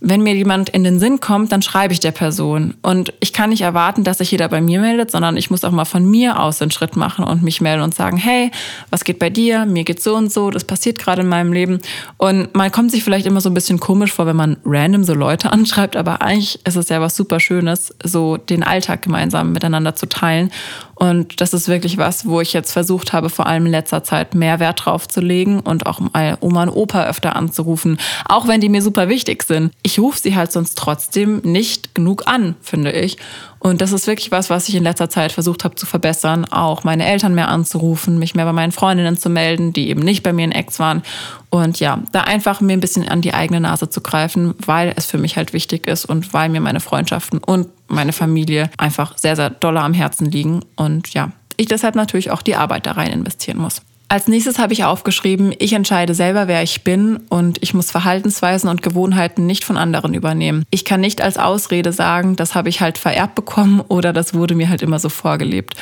[0.00, 2.74] wenn mir jemand in den Sinn kommt, dann schreibe ich der Person.
[2.82, 5.72] Und ich kann nicht erwarten, dass sich jeder bei mir meldet, sondern ich muss auch
[5.72, 8.52] mal von mir aus den Schritt machen und mich melden und sagen, hey,
[8.90, 9.66] was geht bei dir?
[9.66, 11.78] Mir geht so und so, das passiert gerade in meinem Leben.
[12.16, 15.14] Und man kommt sich vielleicht immer so ein bisschen komisch vor, wenn man random so
[15.14, 19.96] Leute anschreibt, aber eigentlich ist es ja was super Schönes, so den Alltag gemeinsam miteinander
[19.96, 20.52] zu teilen.
[20.98, 24.34] Und das ist wirklich was, wo ich jetzt versucht habe, vor allem in letzter Zeit
[24.34, 28.60] mehr Wert drauf zu legen und auch mal Oma und Opa öfter anzurufen, auch wenn
[28.60, 29.72] die mir super wichtig sind.
[29.82, 33.16] Ich rufe sie halt sonst trotzdem nicht genug an, finde ich.
[33.60, 36.82] Und das ist wirklich was, was ich in letzter Zeit versucht habe zu verbessern, auch
[36.82, 40.32] meine Eltern mehr anzurufen, mich mehr bei meinen Freundinnen zu melden, die eben nicht bei
[40.32, 41.02] mir in Ex waren.
[41.50, 45.06] Und ja, da einfach mir ein bisschen an die eigene Nase zu greifen, weil es
[45.06, 49.36] für mich halt wichtig ist und weil mir meine Freundschaften und meine Familie einfach sehr,
[49.36, 50.60] sehr doll am Herzen liegen.
[50.76, 53.82] Und ja, ich deshalb natürlich auch die Arbeit da rein investieren muss.
[54.10, 58.70] Als nächstes habe ich aufgeschrieben, ich entscheide selber, wer ich bin und ich muss Verhaltensweisen
[58.70, 60.64] und Gewohnheiten nicht von anderen übernehmen.
[60.70, 64.54] Ich kann nicht als Ausrede sagen, das habe ich halt vererbt bekommen oder das wurde
[64.54, 65.74] mir halt immer so vorgelebt.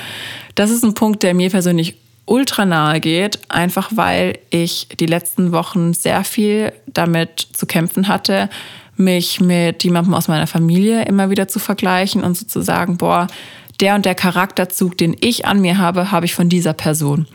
[0.57, 5.53] Das ist ein Punkt, der mir persönlich ultra nahe geht, einfach weil ich die letzten
[5.53, 8.51] Wochen sehr viel damit zu kämpfen hatte,
[8.97, 13.27] mich mit jemandem aus meiner Familie immer wieder zu vergleichen und sozusagen, boah,
[13.81, 17.27] der und der Charakterzug, den ich an mir habe, habe ich von dieser Person.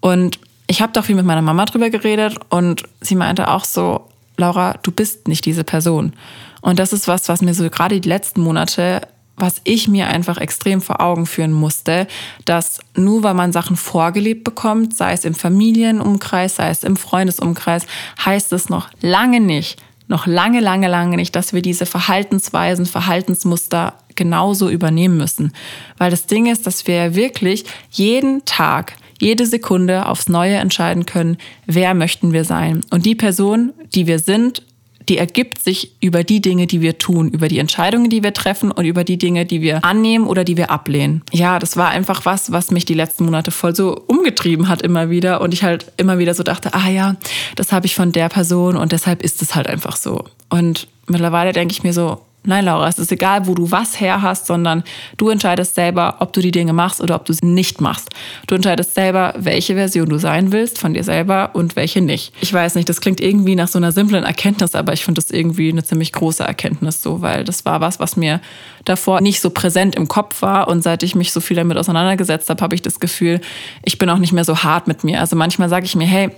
[0.00, 4.06] Und ich habe doch viel mit meiner Mama drüber geredet und sie meinte auch so,
[4.36, 6.12] Laura, du bist nicht diese Person.
[6.60, 9.00] Und das ist was, was mir so gerade die letzten Monate,
[9.36, 12.06] was ich mir einfach extrem vor Augen führen musste,
[12.44, 17.86] dass nur weil man Sachen vorgelebt bekommt, sei es im Familienumkreis, sei es im Freundesumkreis,
[18.24, 23.94] heißt es noch lange nicht, noch lange, lange, lange nicht, dass wir diese Verhaltensweisen, Verhaltensmuster
[24.14, 25.52] genauso übernehmen müssen.
[25.98, 31.38] Weil das Ding ist, dass wir wirklich jeden Tag jede Sekunde aufs Neue entscheiden können,
[31.66, 32.82] wer möchten wir sein.
[32.90, 34.62] Und die Person, die wir sind,
[35.08, 38.70] die ergibt sich über die Dinge, die wir tun, über die Entscheidungen, die wir treffen
[38.70, 41.22] und über die Dinge, die wir annehmen oder die wir ablehnen.
[41.32, 45.10] Ja, das war einfach was, was mich die letzten Monate voll so umgetrieben hat immer
[45.10, 47.16] wieder und ich halt immer wieder so dachte, ah ja,
[47.56, 50.24] das habe ich von der Person und deshalb ist es halt einfach so.
[50.50, 54.22] Und mittlerweile denke ich mir so, Nein, Laura, es ist egal, wo du was her
[54.22, 54.84] hast, sondern
[55.16, 58.08] du entscheidest selber, ob du die Dinge machst oder ob du sie nicht machst.
[58.46, 62.32] Du entscheidest selber, welche Version du sein willst von dir selber und welche nicht.
[62.40, 65.30] Ich weiß nicht, das klingt irgendwie nach so einer simplen Erkenntnis, aber ich finde das
[65.30, 68.40] irgendwie eine ziemlich große Erkenntnis so, weil das war was, was mir
[68.84, 72.48] davor nicht so präsent im Kopf war und seit ich mich so viel damit auseinandergesetzt
[72.48, 73.40] habe, habe ich das Gefühl,
[73.84, 75.20] ich bin auch nicht mehr so hart mit mir.
[75.20, 76.30] Also manchmal sage ich mir, hey,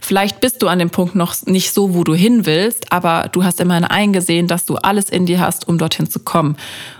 [0.00, 3.44] Vielleicht bist du an dem Punkt noch nicht so, wo du hin willst, aber du
[3.44, 6.56] hast immerhin eingesehen, dass du alles in dir hast, um dorthin zu kommen.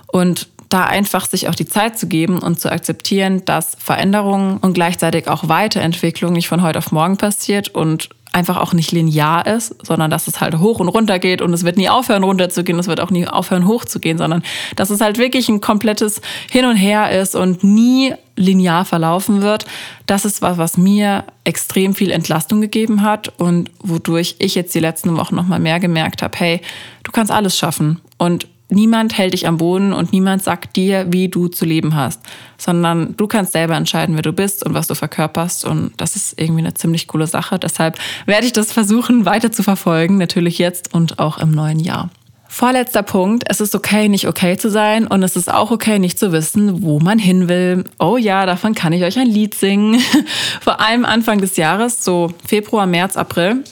[0.07, 4.74] Und da einfach sich auch die Zeit zu geben und zu akzeptieren, dass Veränderungen und
[4.74, 9.75] gleichzeitig auch Weiterentwicklung nicht von heute auf morgen passiert und einfach auch nicht linear ist,
[9.85, 12.62] sondern dass es halt hoch und runter geht und es wird nie aufhören runter zu
[12.62, 14.43] gehen, es wird auch nie aufhören hoch zu gehen, sondern
[14.77, 19.67] dass es halt wirklich ein komplettes Hin und Her ist und nie linear verlaufen wird.
[20.07, 24.81] Das ist was, was mir extrem viel Entlastung gegeben hat und wodurch ich jetzt die
[24.81, 26.61] letzten Wochen noch mal mehr gemerkt habe, hey,
[27.03, 31.28] du kannst alles schaffen und niemand hält dich am Boden und niemand sagt dir, wie
[31.28, 32.20] du zu leben hast,
[32.57, 35.64] sondern du kannst selber entscheiden, wer du bist und was du verkörperst.
[35.64, 37.59] Und das ist irgendwie eine ziemlich coole Sache.
[37.59, 42.11] Deshalb werde ich das versuchen weiter zu verfolgen, natürlich jetzt und auch im neuen Jahr.
[42.50, 43.44] Vorletzter Punkt.
[43.46, 46.83] Es ist okay, nicht okay zu sein und es ist auch okay, nicht zu wissen,
[46.83, 47.85] wo man hin will.
[47.98, 50.00] Oh ja, davon kann ich euch ein Lied singen.
[50.61, 53.64] Vor allem Anfang des Jahres, so Februar, März, April,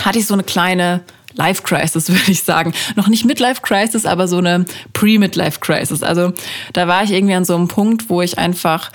[0.00, 1.02] hatte ich so eine kleine
[1.36, 2.72] Life Crisis, würde ich sagen.
[2.96, 6.02] Noch nicht Midlife Crisis, aber so eine Pre-Midlife Crisis.
[6.02, 6.32] Also
[6.72, 8.90] da war ich irgendwie an so einem Punkt, wo ich einfach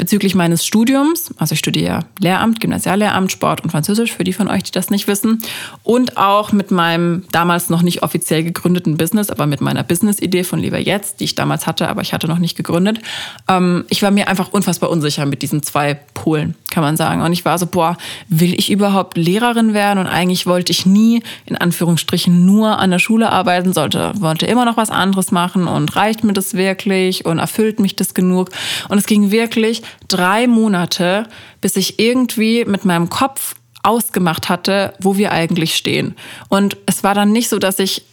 [0.00, 4.62] bezüglich meines Studiums, also ich studiere Lehramt, Gymnasiallehramt, Sport und Französisch, für die von euch,
[4.62, 5.42] die das nicht wissen,
[5.82, 10.58] und auch mit meinem damals noch nicht offiziell gegründeten Business, aber mit meiner Business-Idee von
[10.58, 13.00] Lieber Jetzt, die ich damals hatte, aber ich hatte noch nicht gegründet.
[13.46, 17.20] Ähm, ich war mir einfach unfassbar unsicher mit diesen zwei Polen, kann man sagen.
[17.20, 19.98] Und ich war so, boah, will ich überhaupt Lehrerin werden?
[19.98, 24.64] Und eigentlich wollte ich nie, in Anführungsstrichen, nur an der Schule arbeiten, sollte, wollte immer
[24.64, 28.48] noch was anderes machen und reicht mir das wirklich und erfüllt mich das genug?
[28.88, 31.26] Und es ging wirklich drei Monate,
[31.60, 36.16] bis ich irgendwie mit meinem Kopf ausgemacht hatte, wo wir eigentlich stehen.
[36.48, 38.04] Und es war dann nicht so, dass ich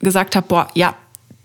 [0.00, 0.94] gesagt habe, boah, ja,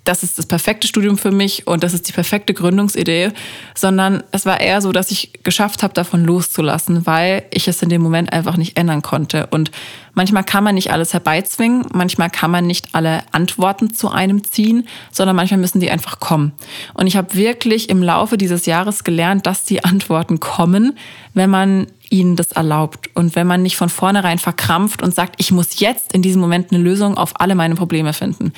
[0.03, 3.31] das ist das perfekte Studium für mich und das ist die perfekte Gründungsidee,
[3.75, 7.89] sondern es war eher so, dass ich geschafft habe, davon loszulassen, weil ich es in
[7.89, 9.47] dem Moment einfach nicht ändern konnte.
[9.51, 9.69] Und
[10.13, 14.87] manchmal kann man nicht alles herbeizwingen, manchmal kann man nicht alle Antworten zu einem ziehen,
[15.11, 16.53] sondern manchmal müssen die einfach kommen.
[16.95, 20.97] Und ich habe wirklich im Laufe dieses Jahres gelernt, dass die Antworten kommen,
[21.35, 25.51] wenn man ihnen das erlaubt und wenn man nicht von vornherein verkrampft und sagt, ich
[25.51, 28.51] muss jetzt in diesem Moment eine Lösung auf alle meine Probleme finden.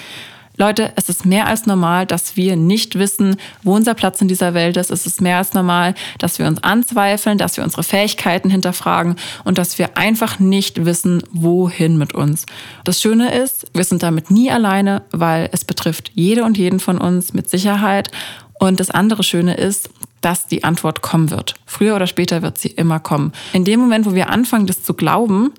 [0.58, 4.54] Leute, es ist mehr als normal, dass wir nicht wissen, wo unser Platz in dieser
[4.54, 4.92] Welt ist.
[4.92, 9.58] Es ist mehr als normal, dass wir uns anzweifeln, dass wir unsere Fähigkeiten hinterfragen und
[9.58, 12.46] dass wir einfach nicht wissen, wohin mit uns.
[12.84, 17.00] Das Schöne ist, wir sind damit nie alleine, weil es betrifft jede und jeden von
[17.00, 18.12] uns mit Sicherheit.
[18.60, 19.90] Und das andere Schöne ist,
[20.22, 21.56] dass die Antwort kommen wird.
[21.66, 23.34] Früher oder später wird sie immer kommen.
[23.52, 25.52] In dem Moment, wo wir anfangen, das zu glauben,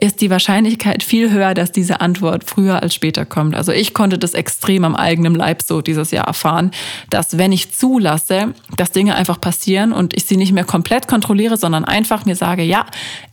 [0.00, 3.54] ist die Wahrscheinlichkeit viel höher, dass diese Antwort früher als später kommt.
[3.54, 6.70] Also ich konnte das extrem am eigenen Leib so dieses Jahr erfahren,
[7.10, 11.56] dass wenn ich zulasse, dass Dinge einfach passieren und ich sie nicht mehr komplett kontrolliere,
[11.56, 12.86] sondern einfach mir sage, ja,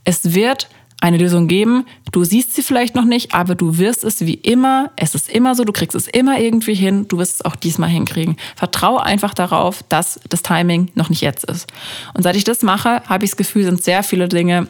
[0.04, 0.68] es wird
[1.00, 1.84] eine Lösung geben.
[2.10, 4.90] Du siehst sie vielleicht noch nicht, aber du wirst es wie immer.
[4.96, 7.06] Es ist immer so, du kriegst es immer irgendwie hin.
[7.06, 8.36] Du wirst es auch diesmal hinkriegen.
[8.56, 11.70] Vertraue einfach darauf, dass das Timing noch nicht jetzt ist.
[12.14, 14.68] Und seit ich das mache, habe ich das Gefühl, sind sehr viele Dinge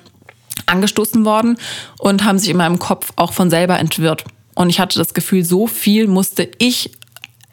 [0.67, 1.59] angestoßen worden
[1.99, 4.25] und haben sich in meinem Kopf auch von selber entwirrt.
[4.55, 6.91] Und ich hatte das Gefühl, so viel musste ich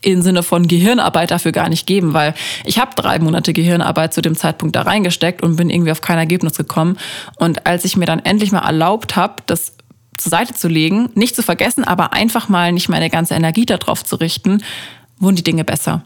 [0.01, 2.33] im Sinne von Gehirnarbeit dafür gar nicht geben, weil
[2.65, 6.17] ich habe drei Monate Gehirnarbeit zu dem Zeitpunkt da reingesteckt und bin irgendwie auf kein
[6.17, 6.97] Ergebnis gekommen.
[7.37, 9.73] Und als ich mir dann endlich mal erlaubt habe, das
[10.17, 14.03] zur Seite zu legen, nicht zu vergessen, aber einfach mal nicht meine ganze Energie darauf
[14.03, 14.61] zu richten,
[15.19, 16.03] wurden die Dinge besser.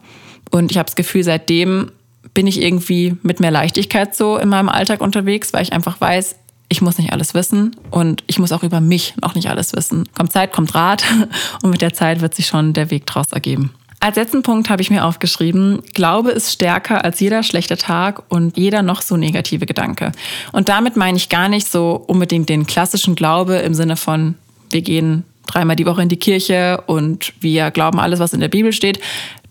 [0.52, 1.92] Und ich habe das Gefühl, seitdem
[2.34, 6.36] bin ich irgendwie mit mehr Leichtigkeit so in meinem Alltag unterwegs, weil ich einfach weiß,
[6.70, 10.08] ich muss nicht alles wissen und ich muss auch über mich noch nicht alles wissen.
[10.16, 11.04] Kommt Zeit, kommt Rat
[11.64, 13.74] und mit der Zeit wird sich schon der Weg draus ergeben.
[14.00, 18.56] Als letzten Punkt habe ich mir aufgeschrieben, Glaube ist stärker als jeder schlechte Tag und
[18.56, 20.12] jeder noch so negative Gedanke.
[20.52, 24.36] Und damit meine ich gar nicht so unbedingt den klassischen Glaube im Sinne von,
[24.70, 28.50] wir gehen dreimal die Woche in die Kirche und wir glauben alles, was in der
[28.50, 29.00] Bibel steht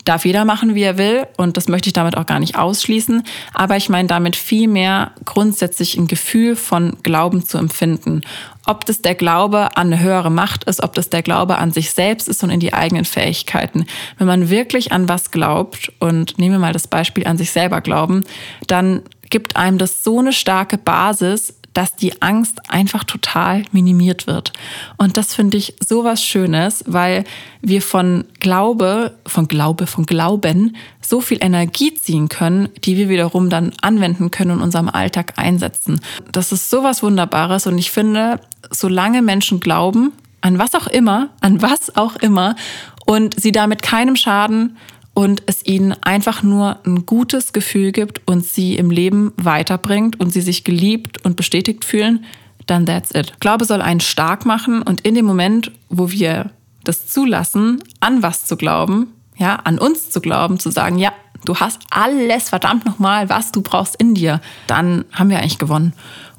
[0.07, 1.27] darf jeder machen, wie er will.
[1.37, 3.23] Und das möchte ich damit auch gar nicht ausschließen.
[3.53, 8.23] Aber ich meine damit viel mehr grundsätzlich ein Gefühl von Glauben zu empfinden.
[8.65, 11.91] Ob das der Glaube an eine höhere Macht ist, ob das der Glaube an sich
[11.91, 13.87] selbst ist und in die eigenen Fähigkeiten.
[14.19, 17.81] Wenn man wirklich an was glaubt und nehmen wir mal das Beispiel an sich selber
[17.81, 18.25] glauben,
[18.67, 24.55] dann gibt einem das so eine starke Basis, dass die Angst einfach total minimiert wird.
[24.97, 27.25] Und das finde ich so was Schönes, weil
[27.61, 33.51] wir von Glaube, von Glaube, von Glauben so viel Energie ziehen können, die wir wiederum
[33.51, 36.01] dann anwenden können und in unserem Alltag einsetzen.
[36.33, 41.29] Das ist so was Wunderbares und ich finde, solange Menschen glauben, an was auch immer,
[41.41, 42.57] an was auch immer,
[43.05, 44.79] und sie damit keinem Schaden
[45.17, 50.31] und es ihnen einfach nur ein gutes Gefühl gibt und sie im Leben weiterbringt und
[50.31, 52.27] sie sich geliebt und bestätigt fühlen,
[52.67, 53.33] dann that's it.
[53.41, 56.51] Glaube soll einen stark machen und in dem Moment, wo wir
[56.85, 59.07] das zulassen, an was zu glauben,
[59.39, 61.15] ja, an uns zu glauben, zu sagen, ja,
[61.47, 65.95] du hast alles verdammt nochmal, was du brauchst in dir, dann haben wir eigentlich gewonnen.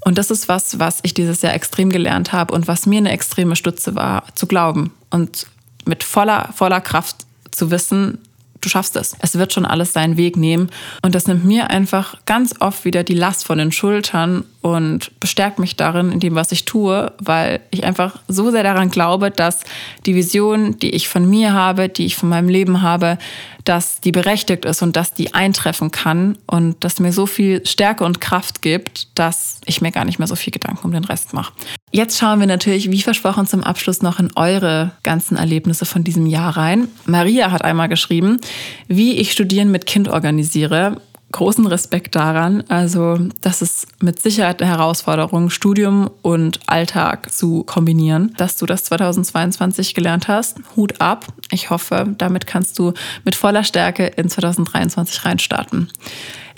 [0.06, 3.12] Und das ist was, was ich dieses Jahr extrem gelernt habe und was mir eine
[3.12, 5.48] extreme Stütze war, zu glauben und
[5.86, 8.20] mit voller, voller Kraft zu wissen,
[8.62, 9.16] du schaffst es.
[9.20, 10.70] Es wird schon alles seinen Weg nehmen.
[11.02, 14.44] Und das nimmt mir einfach ganz oft wieder die Last von den Schultern
[14.76, 18.90] und bestärkt mich darin, in dem, was ich tue, weil ich einfach so sehr daran
[18.90, 19.62] glaube, dass
[20.06, 23.18] die Vision, die ich von mir habe, die ich von meinem Leben habe,
[23.64, 28.06] dass die berechtigt ist und dass die eintreffen kann und dass mir so viel Stärke
[28.06, 31.34] und Kraft gibt, dass ich mir gar nicht mehr so viel Gedanken um den Rest
[31.34, 31.54] mache.
[31.92, 36.26] Jetzt schauen wir natürlich, wie versprochen, zum Abschluss noch in eure ganzen Erlebnisse von diesem
[36.26, 36.88] Jahr rein.
[37.06, 38.40] Maria hat einmal geschrieben,
[38.88, 42.64] wie ich Studieren mit Kind organisiere großen Respekt daran.
[42.70, 48.34] Also, das ist mit Sicherheit eine Herausforderung, Studium und Alltag zu kombinieren.
[48.38, 51.26] Dass du das 2022 gelernt hast, Hut ab.
[51.52, 52.94] Ich hoffe, damit kannst du
[53.26, 55.90] mit voller Stärke in 2023 reinstarten.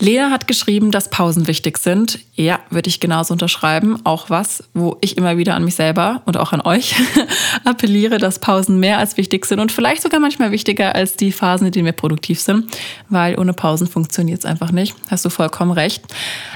[0.01, 2.19] Lena hat geschrieben, dass Pausen wichtig sind.
[2.33, 3.99] Ja, würde ich genauso unterschreiben.
[4.05, 6.95] Auch was, wo ich immer wieder an mich selber und auch an euch
[7.65, 11.67] appelliere, dass Pausen mehr als wichtig sind und vielleicht sogar manchmal wichtiger als die Phasen,
[11.67, 12.71] in denen wir produktiv sind,
[13.09, 14.95] weil ohne Pausen funktioniert es einfach nicht.
[15.09, 16.01] Hast du vollkommen recht.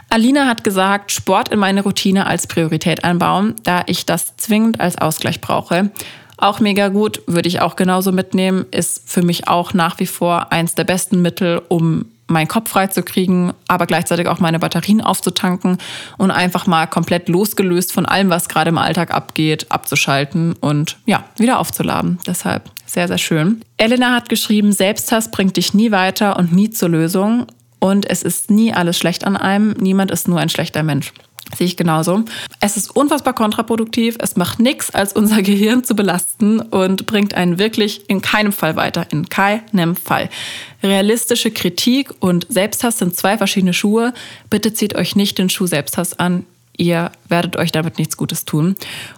[0.10, 4.98] Alina hat gesagt, Sport in meine Routine als Priorität einbauen, da ich das zwingend als
[4.98, 5.92] Ausgleich brauche.
[6.38, 10.52] Auch mega gut, würde ich auch genauso mitnehmen, ist für mich auch nach wie vor
[10.52, 15.02] eins der besten Mittel, um meinen Kopf frei zu kriegen, aber gleichzeitig auch meine Batterien
[15.02, 15.78] aufzutanken
[16.18, 21.24] und einfach mal komplett losgelöst von allem, was gerade im Alltag abgeht, abzuschalten und ja,
[21.38, 22.20] wieder aufzuladen.
[22.26, 23.62] Deshalb sehr, sehr schön.
[23.78, 27.48] Elena hat geschrieben, Selbsthass bringt dich nie weiter und nie zur Lösung.
[27.80, 29.72] Und es ist nie alles schlecht an einem.
[29.72, 31.12] Niemand ist nur ein schlechter Mensch.
[31.56, 32.24] Sehe ich genauso.
[32.60, 34.18] Es ist unfassbar kontraproduktiv.
[34.20, 38.76] Es macht nichts, als unser Gehirn zu belasten und bringt einen wirklich in keinem Fall
[38.76, 39.06] weiter.
[39.12, 40.30] In keinem Fall.
[40.82, 44.14] Realistische Kritik und Selbsthass sind zwei verschiedene Schuhe.
[44.50, 46.46] Bitte zieht euch nicht den Schuh Selbsthass an.
[46.76, 48.76] Ihr werdet euch damit nichts Gutes tun.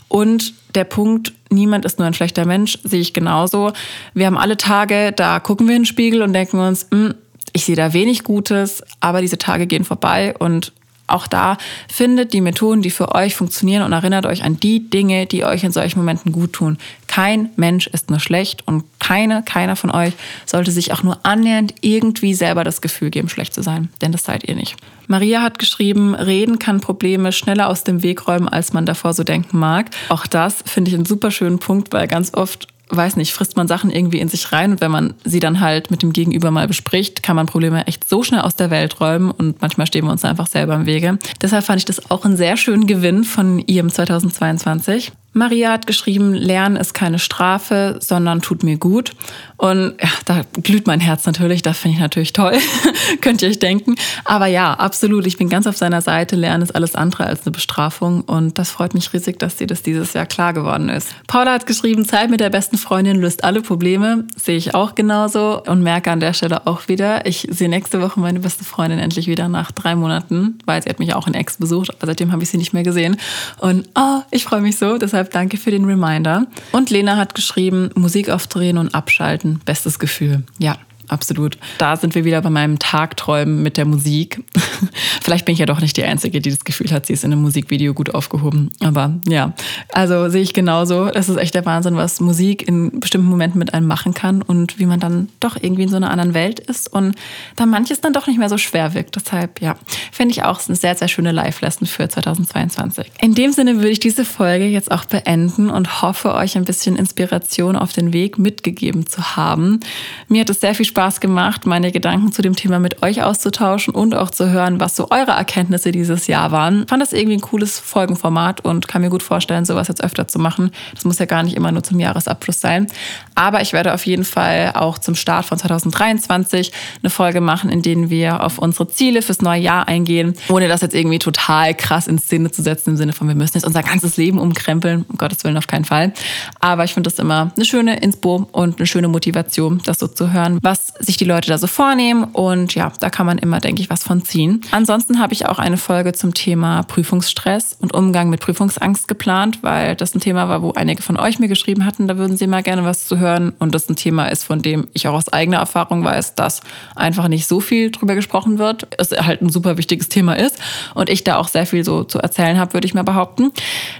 [0.09, 3.71] Und der Punkt, niemand ist nur ein schlechter Mensch, sehe ich genauso.
[4.13, 7.15] Wir haben alle Tage, da gucken wir in den Spiegel und denken uns, hm,
[7.53, 10.73] ich sehe da wenig Gutes, aber diese Tage gehen vorbei und
[11.07, 15.25] auch da findet die Methoden, die für euch funktionieren und erinnert euch an die Dinge,
[15.25, 16.77] die euch in solchen Momenten gut tun.
[17.07, 20.13] Kein Mensch ist nur schlecht und keine, keiner von euch
[20.45, 24.23] sollte sich auch nur annähernd irgendwie selber das Gefühl geben, schlecht zu sein, denn das
[24.23, 24.75] seid ihr nicht.
[25.07, 29.23] Maria hat geschrieben, Reden kann Probleme schneller aus dem Weg räumen, als man davor so
[29.23, 29.91] denken mag.
[30.09, 33.67] Auch das finde ich einen super schönen Punkt, weil ganz oft weiß nicht, frisst man
[33.67, 36.67] Sachen irgendwie in sich rein und wenn man sie dann halt mit dem Gegenüber mal
[36.67, 40.11] bespricht, kann man Probleme echt so schnell aus der Welt räumen und manchmal stehen wir
[40.11, 41.17] uns einfach selber im Wege.
[41.41, 45.11] Deshalb fand ich das auch einen sehr schönen Gewinn von IM 2022.
[45.35, 49.11] Maria hat geschrieben, Lernen ist keine Strafe, sondern tut mir gut.
[49.57, 52.57] Und ja, da glüht mein Herz natürlich, das finde ich natürlich toll,
[53.21, 53.95] könnt ihr euch denken.
[54.23, 56.37] Aber ja, absolut, ich bin ganz auf seiner Seite.
[56.37, 59.81] Lernen ist alles andere als eine Bestrafung und das freut mich riesig, dass dir das
[59.81, 61.09] dieses Jahr klar geworden ist.
[61.27, 64.25] Paula hat geschrieben, Zeit mit der besten Freundin löst alle Probleme.
[64.37, 68.19] Sehe ich auch genauso und merke an der Stelle auch wieder, ich sehe nächste Woche
[68.21, 71.57] meine beste Freundin endlich wieder nach drei Monaten, weil sie hat mich auch in Ex
[71.57, 73.17] besucht, aber seitdem habe ich sie nicht mehr gesehen.
[73.59, 76.45] Und oh, ich freue mich so, deshalb Deshalb danke für den Reminder.
[76.71, 80.43] Und Lena hat geschrieben, Musik aufdrehen und abschalten, bestes Gefühl.
[80.59, 80.77] Ja,
[81.07, 81.57] absolut.
[81.77, 84.43] Da sind wir wieder bei meinem Tagträumen mit der Musik.
[85.21, 87.31] Vielleicht bin ich ja doch nicht die Einzige, die das Gefühl hat, sie ist in
[87.31, 88.71] einem Musikvideo gut aufgehoben.
[88.79, 89.53] Aber ja,
[89.91, 91.07] also sehe ich genauso.
[91.07, 94.79] Es ist echt der Wahnsinn, was Musik in bestimmten Momenten mit einem machen kann und
[94.79, 97.15] wie man dann doch irgendwie in so einer anderen Welt ist und
[97.55, 99.15] da manches dann doch nicht mehr so schwer wirkt.
[99.15, 99.75] Deshalb, ja,
[100.11, 103.11] finde ich auch eine sehr, sehr schöne Live-Lesson für 2022.
[103.21, 106.95] In dem Sinne würde ich diese Folge jetzt auch beenden und hoffe, euch ein bisschen
[106.95, 109.79] Inspiration auf den Weg mitgegeben zu haben.
[110.27, 113.21] Mir hat es sehr viel Spaß Spaß gemacht, meine Gedanken zu dem Thema mit euch
[113.21, 116.83] auszutauschen und auch zu hören, was so eure Erkenntnisse dieses Jahr waren.
[116.83, 120.29] Ich fand das irgendwie ein cooles Folgenformat und kann mir gut vorstellen, sowas jetzt öfter
[120.29, 120.71] zu machen.
[120.93, 122.87] Das muss ja gar nicht immer nur zum Jahresabschluss sein.
[123.35, 126.71] Aber ich werde auf jeden Fall auch zum Start von 2023
[127.03, 130.79] eine Folge machen, in denen wir auf unsere Ziele fürs neue Jahr eingehen, ohne das
[130.79, 133.83] jetzt irgendwie total krass in Szene zu setzen, im Sinne von, wir müssen jetzt unser
[133.83, 135.03] ganzes Leben umkrempeln.
[135.09, 136.13] Um Gottes Willen auf keinen Fall.
[136.61, 140.31] Aber ich finde das immer eine schöne Inspo und eine schöne Motivation, das so zu
[140.31, 142.23] hören, was sich die Leute da so vornehmen.
[142.23, 144.61] Und ja, da kann man immer, denke ich, was von ziehen.
[144.71, 149.95] Ansonsten habe ich auch eine Folge zum Thema Prüfungsstress und Umgang mit Prüfungsangst geplant, weil
[149.95, 152.63] das ein Thema war, wo einige von euch mir geschrieben hatten, da würden sie mal
[152.63, 153.53] gerne was zu hören.
[153.59, 156.61] Und das ein Thema ist, von dem ich auch aus eigener Erfahrung weiß, dass
[156.95, 158.87] einfach nicht so viel drüber gesprochen wird.
[158.97, 160.57] Es halt ein super wichtiges Thema ist
[160.93, 163.51] und ich da auch sehr viel so zu erzählen habe, würde ich mal behaupten.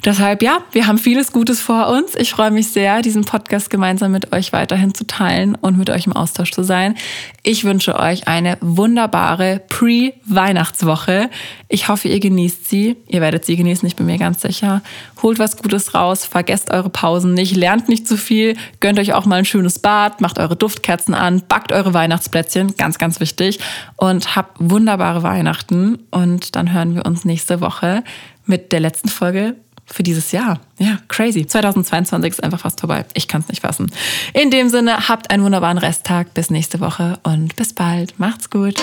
[0.04, 2.16] Deshalb, ja, wir haben vieles Gutes vor uns.
[2.16, 6.06] Ich freue mich sehr, diesen Podcast gemeinsam mit euch weiterhin zu teilen und mit euch
[6.06, 6.96] im Austausch zu sein.
[7.42, 11.30] Ich wünsche euch eine wunderbare Pre-Weihnachtswoche.
[11.70, 12.98] Ich hoffe, ihr genießt sie.
[13.08, 14.82] Ihr werdet sie genießen, ich bin mir ganz sicher.
[15.22, 19.26] Holt was Gutes raus, vergesst eure Pausen nicht, lernt nicht zu viel, gönnt euch auch
[19.26, 23.60] mal ein schönes Bad, macht eure Duftkerzen an, backt eure Weihnachtsplätzchen, ganz, ganz wichtig.
[23.96, 26.00] Und habt wunderbare Weihnachten.
[26.12, 28.04] Und dann hören wir uns nächste Woche
[28.46, 29.56] mit der letzten Folge
[29.86, 30.60] für dieses Jahr.
[30.78, 31.46] Ja, crazy.
[31.46, 33.06] 2022 ist einfach fast vorbei.
[33.14, 33.92] Ich kann es nicht fassen.
[34.34, 36.34] In dem Sinne, habt einen wunderbaren Resttag.
[36.34, 38.20] Bis nächste Woche und bis bald.
[38.20, 38.82] Macht's gut.